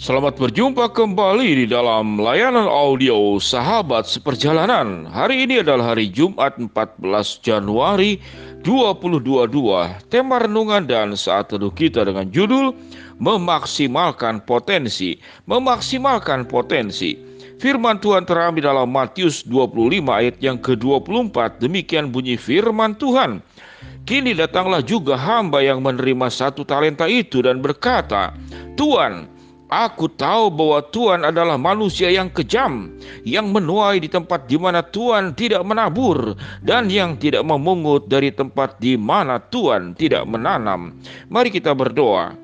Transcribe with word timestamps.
Selamat 0.00 0.40
berjumpa 0.40 0.96
kembali 0.96 1.60
di 1.60 1.66
dalam 1.68 2.16
layanan 2.16 2.64
audio 2.64 3.36
Sahabat 3.36 4.08
Seperjalanan. 4.08 5.04
Hari 5.04 5.44
ini 5.44 5.60
adalah 5.60 5.92
hari 5.92 6.08
Jumat 6.08 6.56
14 6.56 7.04
Januari 7.44 8.16
2022. 8.64 9.52
Tema 10.08 10.40
renungan 10.40 10.88
dan 10.88 11.12
saat 11.20 11.52
teduh 11.52 11.68
kita 11.68 12.08
dengan 12.08 12.32
judul 12.32 12.72
Memaksimalkan 13.20 14.40
Potensi. 14.48 15.20
Memaksimalkan 15.44 16.48
Potensi. 16.48 17.20
Firman 17.60 18.00
Tuhan 18.00 18.24
terambil 18.24 18.72
dalam 18.72 18.88
Matius 18.88 19.44
25 19.44 20.00
ayat 20.08 20.40
yang 20.40 20.56
ke-24. 20.64 21.60
Demikian 21.60 22.08
bunyi 22.08 22.40
firman 22.40 22.96
Tuhan. 22.96 23.44
Kini 24.08 24.32
datanglah 24.32 24.80
juga 24.80 25.20
hamba 25.20 25.60
yang 25.60 25.84
menerima 25.84 26.32
satu 26.32 26.64
talenta 26.64 27.04
itu 27.04 27.44
dan 27.44 27.60
berkata, 27.60 28.32
Tuhan, 28.80 29.39
Aku 29.70 30.10
tahu 30.10 30.50
bahwa 30.50 30.82
Tuhan 30.90 31.22
adalah 31.22 31.54
manusia 31.54 32.10
yang 32.10 32.26
kejam, 32.26 32.90
yang 33.22 33.54
menuai 33.54 34.02
di 34.02 34.10
tempat 34.10 34.50
di 34.50 34.58
mana 34.58 34.82
Tuhan 34.82 35.30
tidak 35.38 35.62
menabur, 35.62 36.34
dan 36.66 36.90
yang 36.90 37.14
tidak 37.14 37.46
memungut 37.46 38.10
dari 38.10 38.34
tempat 38.34 38.82
di 38.82 38.98
mana 38.98 39.38
Tuhan 39.38 39.94
tidak 39.94 40.26
menanam. 40.26 40.98
Mari 41.30 41.54
kita 41.54 41.70
berdoa. 41.70 42.34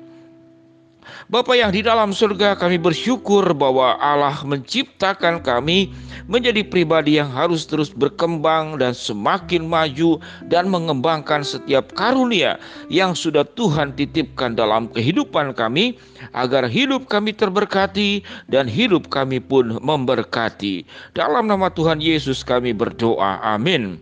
Bapa 1.27 1.55
yang 1.59 1.75
di 1.75 1.83
dalam 1.83 2.15
surga 2.15 2.55
kami 2.55 2.79
bersyukur 2.79 3.43
bahwa 3.51 3.99
Allah 3.99 4.35
menciptakan 4.47 5.43
kami 5.43 5.91
menjadi 6.27 6.63
pribadi 6.63 7.19
yang 7.19 7.27
harus 7.31 7.67
terus 7.67 7.91
berkembang 7.91 8.79
dan 8.79 8.95
semakin 8.95 9.67
maju 9.67 10.19
dan 10.47 10.71
mengembangkan 10.71 11.43
setiap 11.43 11.91
karunia 11.95 12.59
yang 12.91 13.15
sudah 13.15 13.43
Tuhan 13.43 13.95
titipkan 13.95 14.55
dalam 14.55 14.87
kehidupan 14.91 15.55
kami 15.55 15.95
agar 16.35 16.67
hidup 16.67 17.07
kami 17.07 17.31
terberkati 17.31 18.23
dan 18.51 18.67
hidup 18.67 19.07
kami 19.07 19.39
pun 19.39 19.79
memberkati. 19.79 20.83
Dalam 21.15 21.47
nama 21.47 21.71
Tuhan 21.71 22.03
Yesus 22.03 22.43
kami 22.43 22.75
berdoa. 22.75 23.39
Amin. 23.43 23.99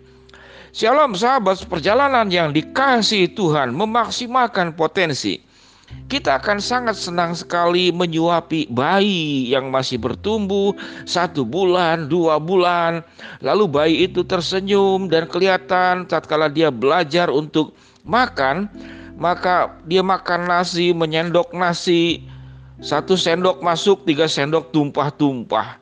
Shalom 0.76 1.16
sahabat 1.16 1.64
perjalanan 1.72 2.28
yang 2.28 2.52
dikasih 2.52 3.32
Tuhan 3.32 3.72
memaksimalkan 3.72 4.76
potensi 4.76 5.45
kita 6.06 6.38
akan 6.38 6.62
sangat 6.62 6.98
senang 6.98 7.34
sekali 7.34 7.90
menyuapi 7.90 8.70
bayi 8.70 9.50
yang 9.50 9.74
masih 9.74 9.98
bertumbuh 9.98 10.74
satu 11.10 11.42
bulan, 11.42 12.06
dua 12.06 12.38
bulan. 12.38 13.02
Lalu 13.42 13.66
bayi 13.66 13.96
itu 14.06 14.22
tersenyum 14.22 15.10
dan 15.10 15.26
kelihatan 15.26 16.06
tatkala 16.06 16.46
dia 16.50 16.70
belajar 16.70 17.34
untuk 17.34 17.74
makan, 18.06 18.70
maka 19.18 19.74
dia 19.90 20.06
makan 20.06 20.46
nasi, 20.46 20.94
menyendok 20.94 21.50
nasi, 21.58 22.22
satu 22.86 23.18
sendok 23.18 23.66
masuk, 23.66 24.06
tiga 24.06 24.30
sendok 24.30 24.70
tumpah-tumpah. 24.70 25.82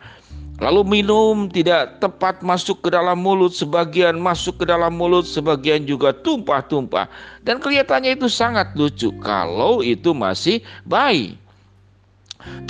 Lalu 0.61 1.01
minum 1.01 1.49
tidak 1.49 1.97
tepat 1.97 2.45
masuk 2.45 2.85
ke 2.85 2.93
dalam 2.93 3.17
mulut, 3.17 3.49
sebagian 3.49 4.21
masuk 4.21 4.61
ke 4.61 4.65
dalam 4.69 4.93
mulut, 4.93 5.25
sebagian 5.25 5.81
juga 5.89 6.13
tumpah-tumpah. 6.13 7.09
Dan 7.41 7.57
kelihatannya 7.57 8.13
itu 8.13 8.29
sangat 8.29 8.69
lucu 8.77 9.09
kalau 9.17 9.81
itu 9.81 10.13
masih 10.13 10.61
bayi. 10.85 11.41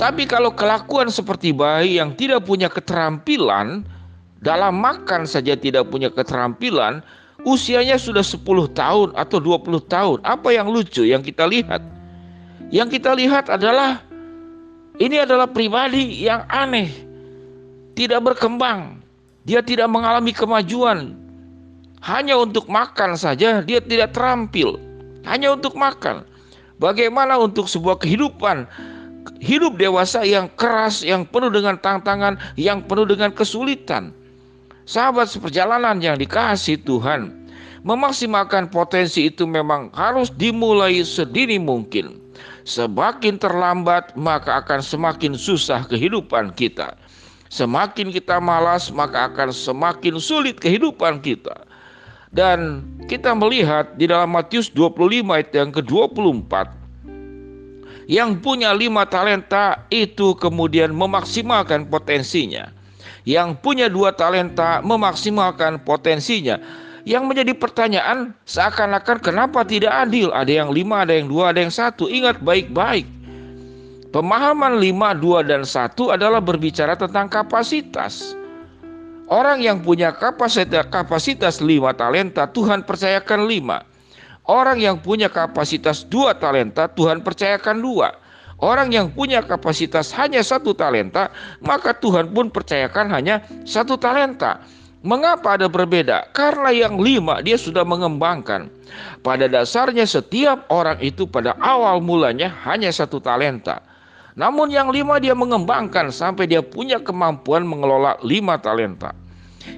Tapi 0.00 0.24
kalau 0.24 0.54
kelakuan 0.54 1.12
seperti 1.12 1.52
bayi 1.52 2.00
yang 2.00 2.16
tidak 2.16 2.48
punya 2.48 2.72
keterampilan, 2.72 3.84
dalam 4.40 4.80
makan 4.80 5.28
saja 5.28 5.52
tidak 5.52 5.84
punya 5.92 6.08
keterampilan, 6.08 7.04
usianya 7.44 8.00
sudah 8.00 8.24
10 8.24 8.40
tahun 8.72 9.08
atau 9.12 9.38
20 9.40 9.84
tahun. 9.92 10.18
Apa 10.24 10.56
yang 10.56 10.72
lucu 10.72 11.04
yang 11.04 11.20
kita 11.20 11.44
lihat? 11.44 11.84
Yang 12.72 13.00
kita 13.00 13.12
lihat 13.12 13.52
adalah 13.52 14.00
ini 14.96 15.20
adalah 15.20 15.50
pribadi 15.50 16.24
yang 16.24 16.48
aneh 16.48 17.13
tidak 17.94 18.20
berkembang, 18.26 18.98
dia 19.46 19.62
tidak 19.62 19.86
mengalami 19.90 20.34
kemajuan. 20.34 21.14
Hanya 22.04 22.36
untuk 22.36 22.68
makan 22.68 23.16
saja 23.16 23.64
dia 23.64 23.80
tidak 23.80 24.12
terampil. 24.12 24.76
Hanya 25.24 25.56
untuk 25.56 25.72
makan. 25.72 26.28
Bagaimana 26.76 27.40
untuk 27.40 27.64
sebuah 27.64 27.96
kehidupan 28.02 28.68
hidup 29.40 29.80
dewasa 29.80 30.20
yang 30.26 30.52
keras, 30.58 31.00
yang 31.00 31.24
penuh 31.24 31.48
dengan 31.48 31.80
tantangan, 31.80 32.36
yang 32.60 32.84
penuh 32.84 33.08
dengan 33.08 33.32
kesulitan. 33.32 34.12
Sahabat 34.84 35.32
seperjalanan 35.32 35.96
yang 36.04 36.20
dikasih 36.20 36.76
Tuhan, 36.84 37.32
memaksimalkan 37.88 38.68
potensi 38.68 39.32
itu 39.32 39.48
memang 39.48 39.88
harus 39.96 40.28
dimulai 40.28 41.00
sedini 41.00 41.56
mungkin. 41.56 42.20
Semakin 42.64 43.36
terlambat, 43.36 44.16
maka 44.16 44.64
akan 44.64 44.80
semakin 44.80 45.36
susah 45.36 45.84
kehidupan 45.88 46.52
kita. 46.56 46.96
Semakin 47.54 48.10
kita 48.10 48.42
malas, 48.42 48.90
maka 48.90 49.30
akan 49.30 49.54
semakin 49.54 50.18
sulit 50.18 50.58
kehidupan 50.58 51.22
kita. 51.22 51.54
Dan 52.34 52.82
kita 53.06 53.30
melihat 53.30 53.94
di 53.94 54.10
dalam 54.10 54.34
Matius 54.34 54.66
25 54.74 55.30
ayat 55.30 55.54
yang 55.54 55.70
ke-24 55.70 56.82
yang 58.04 58.36
punya 58.36 58.76
lima 58.76 59.08
talenta 59.08 59.88
itu 59.88 60.36
kemudian 60.36 60.92
memaksimalkan 60.92 61.88
potensinya. 61.88 62.68
Yang 63.24 63.56
punya 63.64 63.88
dua 63.88 64.12
talenta 64.12 64.84
memaksimalkan 64.84 65.80
potensinya. 65.80 66.60
Yang 67.08 67.22
menjadi 67.24 67.52
pertanyaan 67.56 68.36
seakan-akan 68.44 69.20
kenapa 69.20 69.64
tidak 69.64 69.92
adil? 70.08 70.32
Ada 70.32 70.64
yang 70.64 70.70
lima, 70.72 71.04
ada 71.04 71.16
yang 71.16 71.28
dua, 71.32 71.52
ada 71.52 71.64
yang 71.64 71.72
satu. 71.72 72.08
Ingat 72.08 72.44
baik-baik. 72.44 73.08
Pemahaman 74.14 74.78
5, 74.78 75.18
2, 75.18 75.42
dan 75.42 75.66
1 75.66 76.14
adalah 76.14 76.38
berbicara 76.38 76.94
tentang 76.94 77.26
kapasitas. 77.26 78.38
Orang 79.26 79.58
yang 79.58 79.82
punya 79.82 80.14
kapasitas, 80.14 80.86
kapasitas 80.86 81.58
5 81.58 81.90
talenta, 81.98 82.46
Tuhan 82.46 82.86
percayakan 82.86 83.50
5. 83.50 83.82
Orang 84.46 84.78
yang 84.78 85.02
punya 85.02 85.26
kapasitas 85.26 86.06
2 86.06 86.30
talenta, 86.38 86.86
Tuhan 86.86 87.26
percayakan 87.26 87.82
2. 87.82 88.62
Orang 88.62 88.94
yang 88.94 89.10
punya 89.10 89.42
kapasitas 89.42 90.14
hanya 90.14 90.46
satu 90.46 90.78
talenta, 90.78 91.34
maka 91.58 91.90
Tuhan 91.90 92.30
pun 92.30 92.54
percayakan 92.54 93.10
hanya 93.10 93.42
satu 93.66 93.98
talenta. 93.98 94.62
Mengapa 95.02 95.58
ada 95.58 95.66
berbeda? 95.66 96.30
Karena 96.30 96.70
yang 96.70 97.02
lima 97.02 97.42
dia 97.42 97.58
sudah 97.58 97.82
mengembangkan. 97.82 98.70
Pada 99.26 99.50
dasarnya 99.50 100.06
setiap 100.06 100.70
orang 100.70 101.02
itu 101.02 101.26
pada 101.26 101.58
awal 101.58 101.98
mulanya 101.98 102.54
hanya 102.62 102.94
satu 102.94 103.18
talenta. 103.18 103.82
Namun 104.34 104.66
yang 104.66 104.90
lima 104.90 105.22
dia 105.22 105.30
mengembangkan 105.30 106.10
sampai 106.10 106.50
dia 106.50 106.58
punya 106.58 106.98
kemampuan 106.98 107.62
mengelola 107.62 108.18
lima 108.26 108.58
talenta. 108.58 109.14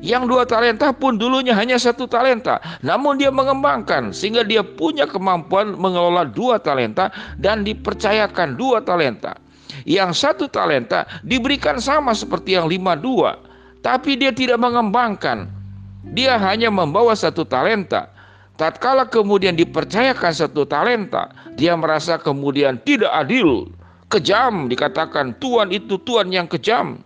Yang 0.02 0.22
dua 0.26 0.42
talenta 0.48 0.90
pun 0.90 1.14
dulunya 1.14 1.54
hanya 1.54 1.78
satu 1.78 2.10
talenta, 2.10 2.58
namun 2.82 3.20
dia 3.20 3.30
mengembangkan 3.30 4.10
sehingga 4.10 4.42
dia 4.42 4.64
punya 4.64 5.06
kemampuan 5.06 5.78
mengelola 5.78 6.26
dua 6.26 6.58
talenta 6.58 7.12
dan 7.38 7.62
dipercayakan 7.62 8.58
dua 8.58 8.82
talenta. 8.82 9.38
Yang 9.86 10.26
satu 10.26 10.50
talenta 10.50 11.06
diberikan 11.22 11.78
sama 11.78 12.16
seperti 12.16 12.58
yang 12.58 12.66
lima 12.66 12.98
dua, 12.98 13.38
tapi 13.84 14.18
dia 14.18 14.34
tidak 14.34 14.58
mengembangkan. 14.58 15.46
Dia 16.16 16.34
hanya 16.40 16.72
membawa 16.72 17.14
satu 17.14 17.46
talenta. 17.46 18.10
Tatkala 18.56 19.06
kemudian 19.06 19.52
dipercayakan 19.52 20.32
satu 20.32 20.64
talenta, 20.64 21.28
dia 21.60 21.76
merasa 21.76 22.16
kemudian 22.16 22.80
tidak 22.82 23.12
adil 23.12 23.68
kejam 24.06 24.70
dikatakan 24.70 25.34
Tuhan 25.42 25.74
itu 25.74 25.98
Tuhan 26.02 26.30
yang 26.30 26.46
kejam 26.46 27.00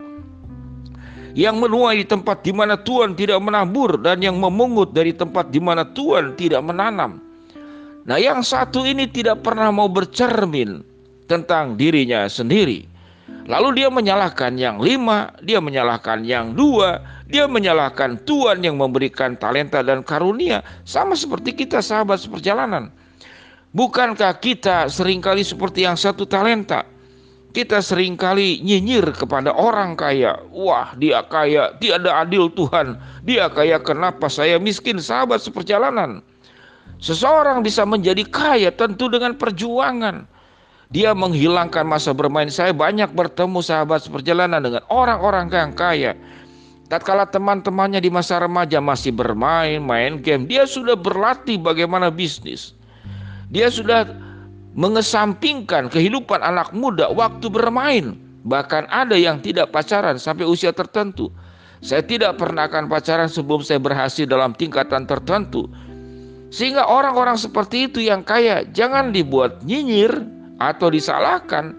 yang 1.33 1.57
menuai 1.57 2.03
di 2.03 2.05
tempat 2.07 2.43
di 2.43 2.51
mana 2.51 2.75
Tuhan 2.75 3.15
tidak 3.15 3.39
menabur 3.39 3.99
dan 4.03 4.19
yang 4.19 4.35
memungut 4.35 4.91
dari 4.91 5.15
tempat 5.15 5.47
di 5.47 5.63
mana 5.63 5.87
Tuhan 5.87 6.35
tidak 6.35 6.59
menanam. 6.59 7.23
Nah, 8.03 8.17
yang 8.17 8.41
satu 8.41 8.83
ini 8.83 9.07
tidak 9.07 9.45
pernah 9.45 9.69
mau 9.71 9.87
bercermin 9.87 10.83
tentang 11.29 11.79
dirinya 11.79 12.27
sendiri. 12.27 12.89
Lalu 13.47 13.83
dia 13.83 13.89
menyalahkan 13.89 14.53
yang 14.59 14.83
lima, 14.83 15.31
dia 15.39 15.63
menyalahkan 15.63 16.27
yang 16.27 16.51
dua, 16.51 16.99
dia 17.31 17.47
menyalahkan 17.47 18.19
Tuhan 18.27 18.61
yang 18.61 18.75
memberikan 18.75 19.39
talenta 19.39 19.79
dan 19.81 20.03
karunia, 20.03 20.61
sama 20.83 21.15
seperti 21.15 21.55
kita 21.55 21.79
sahabat 21.79 22.21
seperjalanan. 22.21 22.91
Bukankah 23.71 24.35
kita 24.43 24.91
sering 24.91 25.23
kali 25.23 25.47
seperti 25.47 25.87
yang 25.87 25.95
satu 25.95 26.27
talenta? 26.27 26.83
Kita 27.51 27.83
sering 27.83 28.15
kali 28.15 28.63
nyinyir 28.63 29.11
kepada 29.11 29.51
orang 29.51 29.99
kaya. 29.99 30.39
Wah, 30.55 30.95
dia 30.95 31.19
kaya, 31.27 31.75
tiada 31.83 32.23
adil 32.23 32.47
Tuhan. 32.55 32.95
Dia 33.27 33.51
kaya, 33.51 33.75
kenapa 33.83 34.31
saya 34.31 34.55
miskin? 34.55 35.03
Sahabat 35.03 35.43
seperjalanan. 35.43 36.23
Seseorang 37.03 37.59
bisa 37.59 37.83
menjadi 37.83 38.23
kaya 38.23 38.71
tentu 38.71 39.11
dengan 39.11 39.35
perjuangan. 39.35 40.23
Dia 40.95 41.11
menghilangkan 41.11 41.83
masa 41.83 42.15
bermain. 42.15 42.47
Saya 42.47 42.71
banyak 42.71 43.11
bertemu 43.11 43.59
sahabat 43.59 44.07
seperjalanan 44.07 44.63
dengan 44.63 44.83
orang-orang 44.87 45.51
yang 45.51 45.75
kaya. 45.75 46.15
Tatkala 46.91 47.23
teman-temannya 47.23 48.03
di 48.03 48.11
masa 48.11 48.43
remaja 48.43 48.83
masih 48.83 49.15
bermain, 49.15 49.79
main 49.79 50.19
game, 50.19 50.43
dia 50.43 50.67
sudah 50.67 50.99
berlatih 50.99 51.55
bagaimana 51.55 52.11
bisnis. 52.11 52.75
Dia 53.47 53.71
sudah 53.71 54.11
mengesampingkan 54.73 55.91
kehidupan 55.91 56.39
anak 56.39 56.71
muda 56.71 57.11
waktu 57.11 57.47
bermain. 57.51 58.15
Bahkan 58.41 58.89
ada 58.89 59.13
yang 59.13 59.37
tidak 59.43 59.69
pacaran 59.69 60.17
sampai 60.17 60.49
usia 60.49 60.73
tertentu. 60.73 61.29
Saya 61.81 62.01
tidak 62.05 62.37
pernah 62.37 62.69
akan 62.69 62.89
pacaran 62.89 63.29
sebelum 63.29 63.61
saya 63.61 63.81
berhasil 63.81 64.25
dalam 64.25 64.53
tingkatan 64.53 65.05
tertentu. 65.05 65.69
Sehingga 66.51 66.85
orang-orang 66.85 67.37
seperti 67.37 67.89
itu 67.89 67.99
yang 68.01 68.25
kaya 68.25 68.65
jangan 68.69 69.13
dibuat 69.13 69.61
nyinyir 69.65 70.13
atau 70.57 70.89
disalahkan. 70.89 71.77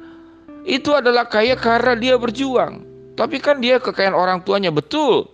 Itu 0.63 0.95
adalah 0.95 1.27
kaya 1.27 1.59
karena 1.59 1.99
dia 1.99 2.15
berjuang. 2.15 2.87
Tapi 3.19 3.43
kan 3.43 3.59
dia 3.59 3.83
kekayaan 3.83 4.15
orang 4.15 4.39
tuanya 4.47 4.71
betul. 4.71 5.29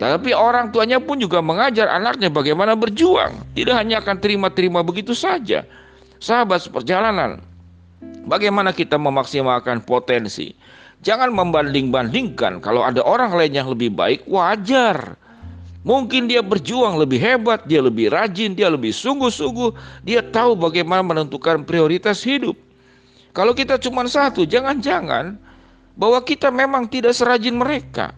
Tapi 0.00 0.32
orang 0.32 0.72
tuanya 0.72 0.98
pun 0.98 1.20
juga 1.20 1.44
mengajar 1.44 1.92
anaknya 1.92 2.32
bagaimana 2.32 2.72
berjuang. 2.72 3.52
Tidak 3.52 3.76
hanya 3.76 4.00
akan 4.00 4.16
terima-terima 4.18 4.80
begitu 4.80 5.12
saja. 5.12 5.68
Sahabat 6.22 6.62
seperjalanan, 6.62 7.42
bagaimana 8.30 8.70
kita 8.70 8.94
memaksimalkan 8.94 9.82
potensi? 9.82 10.54
Jangan 11.02 11.34
membanding-bandingkan. 11.34 12.62
Kalau 12.62 12.86
ada 12.86 13.02
orang 13.02 13.34
lain 13.34 13.58
yang 13.58 13.66
lebih 13.66 13.90
baik, 13.90 14.22
wajar. 14.30 15.18
Mungkin 15.82 16.30
dia 16.30 16.38
berjuang 16.38 16.94
lebih 16.94 17.18
hebat, 17.18 17.66
dia 17.66 17.82
lebih 17.82 18.14
rajin, 18.14 18.54
dia 18.54 18.70
lebih 18.70 18.94
sungguh-sungguh, 18.94 19.74
dia 20.06 20.22
tahu 20.22 20.54
bagaimana 20.54 21.02
menentukan 21.02 21.66
prioritas 21.66 22.22
hidup. 22.22 22.54
Kalau 23.34 23.50
kita 23.50 23.74
cuma 23.82 24.06
satu, 24.06 24.46
jangan-jangan 24.46 25.34
bahwa 25.98 26.22
kita 26.22 26.54
memang 26.54 26.86
tidak 26.86 27.18
serajin 27.18 27.58
mereka. 27.58 28.14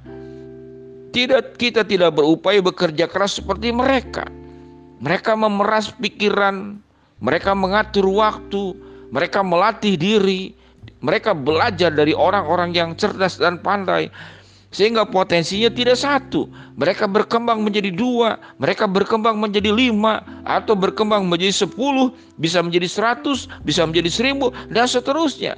Tidak 1.08 1.56
kita 1.56 1.88
tidak 1.88 2.20
berupaya 2.20 2.60
bekerja 2.60 3.08
keras 3.08 3.40
seperti 3.40 3.72
mereka. 3.72 4.28
Mereka 5.00 5.32
memeras 5.40 5.88
pikiran, 5.96 6.84
mereka 7.22 7.54
mengatur 7.54 8.06
waktu, 8.10 8.74
mereka 9.14 9.42
melatih 9.44 9.94
diri, 9.94 10.54
mereka 11.04 11.36
belajar 11.36 11.92
dari 11.92 12.16
orang-orang 12.16 12.72
yang 12.74 12.90
cerdas 12.96 13.36
dan 13.36 13.60
pandai 13.60 14.08
sehingga 14.74 15.06
potensinya 15.06 15.70
tidak 15.70 15.94
satu. 15.94 16.50
Mereka 16.74 17.06
berkembang 17.06 17.62
menjadi 17.62 17.94
dua, 17.94 18.42
mereka 18.58 18.90
berkembang 18.90 19.38
menjadi 19.38 19.70
lima, 19.70 20.26
atau 20.42 20.74
berkembang 20.74 21.22
menjadi 21.30 21.54
sepuluh, 21.54 22.10
bisa 22.42 22.58
menjadi 22.58 22.90
seratus, 22.90 23.46
bisa 23.62 23.86
menjadi 23.86 24.10
seribu, 24.10 24.50
dan 24.74 24.90
seterusnya. 24.90 25.54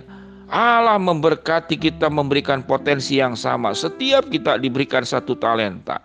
Allah 0.53 1.01
memberkati 1.01 1.75
kita 1.81 2.07
memberikan 2.07 2.63
potensi 2.63 3.19
yang 3.19 3.35
sama. 3.35 3.75
Setiap 3.75 4.31
kita 4.31 4.61
diberikan 4.61 5.03
satu 5.03 5.35
talenta. 5.35 5.99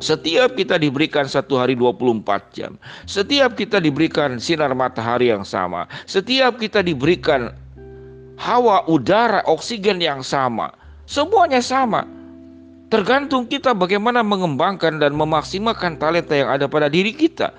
Setiap 0.00 0.56
kita 0.56 0.80
diberikan 0.80 1.28
satu 1.28 1.60
hari 1.60 1.76
24 1.76 2.24
jam. 2.56 2.80
Setiap 3.04 3.52
kita 3.52 3.76
diberikan 3.84 4.40
sinar 4.40 4.72
matahari 4.72 5.28
yang 5.28 5.44
sama. 5.44 5.84
Setiap 6.08 6.56
kita 6.56 6.80
diberikan 6.80 7.52
hawa, 8.40 8.88
udara, 8.88 9.44
oksigen 9.44 10.00
yang 10.00 10.24
sama. 10.24 10.72
Semuanya 11.04 11.60
sama. 11.60 12.08
Tergantung 12.88 13.46
kita 13.46 13.76
bagaimana 13.76 14.24
mengembangkan 14.24 14.98
dan 14.98 15.14
memaksimalkan 15.14 16.00
talenta 16.00 16.34
yang 16.34 16.48
ada 16.48 16.66
pada 16.66 16.88
diri 16.88 17.12
kita. 17.12 17.52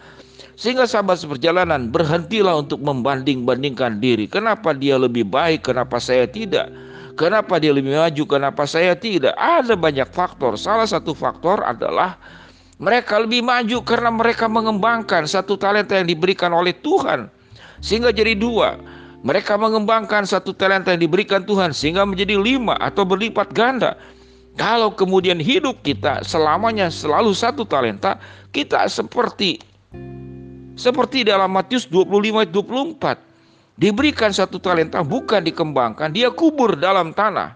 Sehingga 0.57 0.89
sahabat 0.89 1.21
seperjalanan 1.21 1.93
berhentilah 1.93 2.57
untuk 2.57 2.81
membanding-bandingkan 2.83 4.01
diri. 4.01 4.27
Kenapa 4.27 4.75
dia 4.75 4.97
lebih 4.99 5.29
baik, 5.29 5.71
kenapa 5.71 6.01
saya 6.01 6.27
tidak? 6.27 6.73
Kenapa 7.21 7.61
dia 7.61 7.69
lebih 7.69 7.93
maju, 7.93 8.23
kenapa 8.25 8.65
saya 8.65 8.97
tidak? 8.97 9.37
Ada 9.37 9.77
banyak 9.77 10.09
faktor. 10.09 10.57
Salah 10.57 10.89
satu 10.89 11.13
faktor 11.13 11.61
adalah 11.61 12.17
mereka 12.81 13.21
lebih 13.21 13.45
maju 13.45 13.77
karena 13.85 14.09
mereka 14.09 14.49
mengembangkan 14.49 15.29
satu 15.29 15.53
talenta 15.53 16.01
yang 16.01 16.09
diberikan 16.09 16.49
oleh 16.49 16.73
Tuhan. 16.73 17.29
Sehingga 17.77 18.09
jadi 18.09 18.33
dua. 18.33 18.81
Mereka 19.21 19.53
mengembangkan 19.53 20.25
satu 20.25 20.49
talenta 20.57 20.97
yang 20.97 21.05
diberikan 21.05 21.45
Tuhan 21.45 21.77
sehingga 21.77 22.09
menjadi 22.09 22.41
lima 22.41 22.73
atau 22.81 23.05
berlipat 23.05 23.53
ganda. 23.53 24.01
Kalau 24.57 24.89
kemudian 24.89 25.37
hidup 25.37 25.85
kita 25.85 26.25
selamanya 26.25 26.89
selalu 26.89 27.37
satu 27.37 27.69
talenta, 27.69 28.17
kita 28.49 28.81
seperti 28.89 29.61
seperti 30.73 31.21
dalam 31.21 31.53
Matius 31.53 31.85
25 31.85 32.49
24. 32.49 33.30
Diberikan 33.79 34.35
satu 34.35 34.59
talenta 34.59 34.99
bukan 35.01 35.43
dikembangkan, 35.43 36.11
dia 36.11 36.27
kubur 36.31 36.75
dalam 36.75 37.15
tanah. 37.15 37.55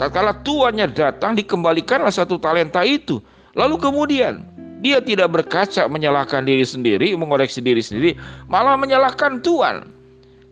Tatkala 0.00 0.40
tuannya 0.40 0.88
datang 0.90 1.36
dikembalikanlah 1.36 2.10
satu 2.10 2.40
talenta 2.40 2.80
itu. 2.82 3.20
Lalu 3.52 3.76
kemudian 3.76 4.42
dia 4.80 4.98
tidak 4.98 5.30
berkaca 5.30 5.86
menyalahkan 5.86 6.42
diri 6.42 6.64
sendiri, 6.64 7.12
mengoreksi 7.14 7.60
diri 7.60 7.84
sendiri, 7.84 8.16
malah 8.48 8.74
menyalahkan 8.74 9.44
Tuhan. 9.44 9.92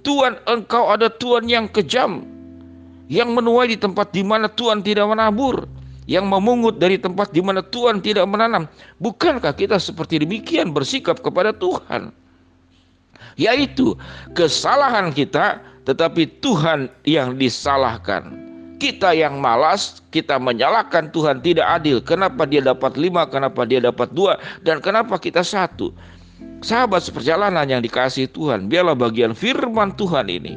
Tuhan 0.06 0.38
engkau 0.48 0.92
ada 0.92 1.08
Tuhan 1.08 1.48
yang 1.48 1.66
kejam, 1.72 2.24
yang 3.10 3.32
menuai 3.34 3.74
di 3.74 3.78
tempat 3.80 4.12
di 4.14 4.22
mana 4.22 4.46
Tuhan 4.46 4.84
tidak 4.84 5.08
menabur 5.08 5.66
yang 6.10 6.26
memungut 6.26 6.82
dari 6.82 6.98
tempat 6.98 7.30
di 7.30 7.38
mana 7.38 7.62
Tuhan 7.62 8.02
tidak 8.02 8.26
menanam. 8.26 8.66
Bukankah 8.98 9.54
kita 9.54 9.78
seperti 9.78 10.22
demikian 10.26 10.74
bersikap 10.74 11.22
kepada 11.22 11.54
Tuhan? 11.54 12.10
Yaitu 13.40 13.96
kesalahan 14.36 15.10
kita, 15.14 15.60
tetapi 15.88 16.28
Tuhan 16.44 16.92
yang 17.08 17.36
disalahkan. 17.36 18.36
Kita 18.80 19.12
yang 19.12 19.36
malas, 19.36 20.00
kita 20.08 20.40
menyalahkan 20.40 21.12
Tuhan 21.12 21.44
tidak 21.44 21.68
adil. 21.68 22.00
Kenapa 22.00 22.48
dia 22.48 22.64
dapat 22.64 22.96
lima, 22.96 23.28
kenapa 23.28 23.68
dia 23.68 23.80
dapat 23.80 24.08
dua, 24.16 24.40
dan 24.64 24.80
kenapa 24.80 25.20
kita 25.20 25.44
satu? 25.44 25.92
Sahabat 26.64 27.04
seperjalanan 27.04 27.68
yang 27.68 27.84
dikasih 27.84 28.32
Tuhan, 28.32 28.72
biarlah 28.72 28.96
bagian 28.96 29.36
firman 29.36 29.92
Tuhan 29.96 30.28
ini 30.32 30.56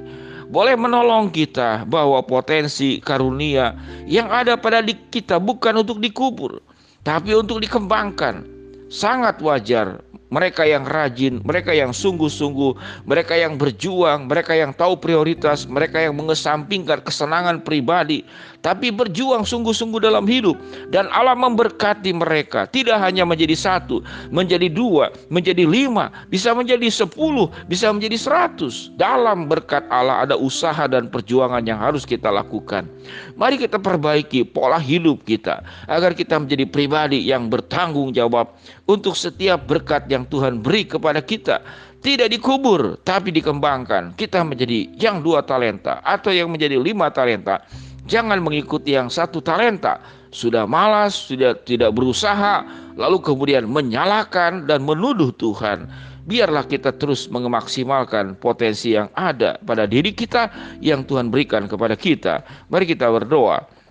boleh 0.54 0.78
menolong 0.78 1.34
kita 1.34 1.82
bahwa 1.90 2.22
potensi 2.22 3.02
karunia 3.02 3.74
yang 4.06 4.30
ada 4.30 4.54
pada 4.54 4.86
kita 4.86 5.42
bukan 5.42 5.82
untuk 5.82 5.98
dikubur, 5.98 6.62
tapi 7.02 7.34
untuk 7.34 7.58
dikembangkan. 7.66 8.46
Sangat 8.94 9.42
wajar 9.42 10.06
mereka 10.34 10.66
yang 10.66 10.82
rajin, 10.82 11.46
mereka 11.46 11.70
yang 11.78 11.94
sungguh-sungguh, 11.94 12.74
mereka 13.06 13.38
yang 13.38 13.54
berjuang, 13.54 14.26
mereka 14.26 14.58
yang 14.58 14.74
tahu 14.74 14.98
prioritas, 14.98 15.70
mereka 15.70 16.02
yang 16.02 16.18
mengesampingkan 16.18 17.06
kesenangan 17.06 17.62
pribadi, 17.62 18.26
tapi 18.66 18.90
berjuang 18.90 19.46
sungguh-sungguh 19.46 20.02
dalam 20.02 20.26
hidup. 20.26 20.58
Dan 20.90 21.06
Allah 21.14 21.38
memberkati 21.38 22.10
mereka, 22.18 22.66
tidak 22.66 22.98
hanya 22.98 23.30
menjadi 23.30 23.54
satu, 23.54 24.02
menjadi 24.34 24.74
dua, 24.74 25.14
menjadi 25.30 25.70
lima, 25.70 26.10
bisa 26.34 26.50
menjadi 26.58 26.90
sepuluh, 26.90 27.54
bisa 27.70 27.94
menjadi 27.94 28.18
seratus. 28.18 28.90
Dalam 28.98 29.46
berkat 29.46 29.86
Allah 29.94 30.26
ada 30.26 30.34
usaha 30.34 30.90
dan 30.90 31.14
perjuangan 31.14 31.62
yang 31.62 31.78
harus 31.78 32.10
kita 32.10 32.34
lakukan. 32.34 32.90
Mari 33.38 33.62
kita 33.62 33.78
perbaiki 33.78 34.42
pola 34.50 34.82
hidup 34.82 35.22
kita, 35.30 35.62
agar 35.86 36.18
kita 36.18 36.42
menjadi 36.42 36.66
pribadi 36.66 37.22
yang 37.22 37.54
bertanggung 37.54 38.16
jawab 38.16 38.50
untuk 38.88 39.14
setiap 39.14 39.68
berkat 39.68 40.08
yang 40.24 40.32
Tuhan 40.32 40.64
beri 40.64 40.88
kepada 40.88 41.20
kita. 41.20 41.60
Tidak 42.00 42.32
dikubur 42.32 43.00
tapi 43.04 43.36
dikembangkan. 43.36 44.16
Kita 44.16 44.40
menjadi 44.48 44.88
yang 44.96 45.20
dua 45.20 45.44
talenta 45.44 46.00
atau 46.04 46.32
yang 46.32 46.48
menjadi 46.48 46.80
lima 46.80 47.12
talenta. 47.12 47.64
Jangan 48.08 48.40
mengikuti 48.40 48.96
yang 48.96 49.12
satu 49.12 49.44
talenta. 49.44 50.00
Sudah 50.34 50.66
malas 50.66 51.14
sudah 51.14 51.54
tidak 51.62 51.94
berusaha 51.94 52.66
lalu 52.96 53.22
kemudian 53.22 53.68
menyalahkan 53.68 54.68
dan 54.68 54.84
menuduh 54.84 55.32
Tuhan. 55.36 55.88
Biarlah 56.24 56.64
kita 56.64 56.96
terus 56.96 57.28
memaksimalkan 57.28 58.40
potensi 58.40 58.96
yang 58.96 59.12
ada 59.12 59.60
pada 59.60 59.84
diri 59.84 60.16
kita 60.16 60.48
yang 60.80 61.04
Tuhan 61.04 61.28
berikan 61.28 61.68
kepada 61.68 62.00
kita. 62.00 62.48
Mari 62.72 62.96
kita 62.96 63.12
berdoa 63.12 63.83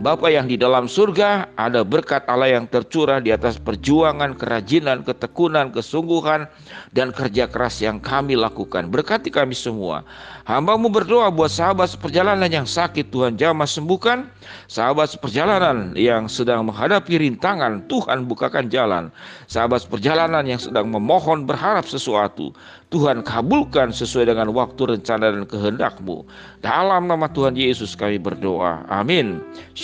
Bapa 0.00 0.32
yang 0.32 0.48
di 0.48 0.56
dalam 0.56 0.88
surga, 0.88 1.52
ada 1.60 1.84
berkat 1.84 2.24
Allah 2.24 2.56
yang 2.56 2.64
tercurah 2.64 3.20
di 3.20 3.36
atas 3.36 3.60
perjuangan, 3.60 4.32
kerajinan, 4.32 5.04
ketekunan, 5.04 5.68
kesungguhan, 5.76 6.48
dan 6.96 7.12
kerja 7.12 7.44
keras 7.44 7.84
yang 7.84 8.00
kami 8.00 8.32
lakukan. 8.32 8.88
Berkati 8.88 9.28
kami 9.28 9.52
semua. 9.52 10.00
Hambamu 10.48 10.88
berdoa 10.88 11.28
buat 11.28 11.52
sahabat 11.52 11.92
seperjalanan 11.92 12.48
yang 12.48 12.64
sakit, 12.64 13.12
Tuhan 13.12 13.36
jamah 13.36 13.68
sembuhkan. 13.68 14.24
Sahabat 14.72 15.12
seperjalanan 15.12 15.92
yang 15.92 16.32
sedang 16.32 16.64
menghadapi 16.64 17.20
rintangan, 17.20 17.84
Tuhan 17.84 18.24
bukakan 18.24 18.72
jalan. 18.72 19.12
Sahabat 19.52 19.84
seperjalanan 19.84 20.48
yang 20.48 20.58
sedang 20.58 20.88
memohon 20.88 21.44
berharap 21.44 21.84
sesuatu, 21.84 22.56
Tuhan 22.90 23.22
kabulkan 23.22 23.94
sesuai 23.94 24.34
dengan 24.34 24.50
waktu 24.50 24.98
rencana 24.98 25.30
dan 25.30 25.46
kehendakmu. 25.46 26.26
Dalam 26.58 27.06
nama 27.06 27.30
Tuhan 27.30 27.54
Yesus 27.54 27.94
kami 27.94 28.18
berdoa. 28.18 28.82
Amin. 28.90 29.38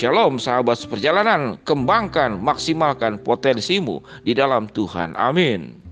Shalom 0.07 0.39
sahabat 0.39 0.79
seperjalanan. 0.79 1.59
Kembangkan, 1.67 2.39
maksimalkan 2.39 3.19
potensimu 3.27 4.07
di 4.23 4.39
dalam 4.39 4.71
Tuhan. 4.71 5.19
Amin. 5.19 5.86